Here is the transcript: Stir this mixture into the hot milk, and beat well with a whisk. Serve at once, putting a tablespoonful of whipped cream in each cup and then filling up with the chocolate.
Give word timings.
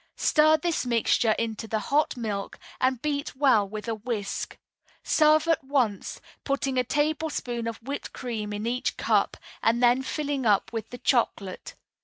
Stir 0.17 0.57
this 0.57 0.83
mixture 0.83 1.33
into 1.33 1.67
the 1.67 1.77
hot 1.93 2.17
milk, 2.17 2.57
and 2.79 2.99
beat 3.03 3.35
well 3.35 3.69
with 3.69 3.87
a 3.87 3.93
whisk. 3.93 4.57
Serve 5.03 5.47
at 5.47 5.63
once, 5.63 6.19
putting 6.43 6.79
a 6.79 6.83
tablespoonful 6.83 7.69
of 7.69 7.77
whipped 7.83 8.11
cream 8.11 8.51
in 8.51 8.65
each 8.65 8.97
cup 8.97 9.37
and 9.61 9.83
then 9.83 10.01
filling 10.01 10.43
up 10.43 10.73
with 10.73 10.89
the 10.89 10.97
chocolate. 10.97 11.75